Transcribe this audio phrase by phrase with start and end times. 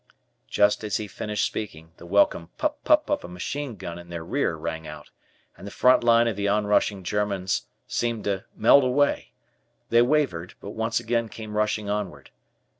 [0.47, 4.23] Just as he finished speaking, the welcome "pup pup" of a machine gun in their
[4.25, 5.11] rear rang out,
[5.55, 7.45] and the front line of the onrushing German
[7.85, 9.31] seemed to melt away.
[9.89, 12.31] They wavered, but once again came rushing onward.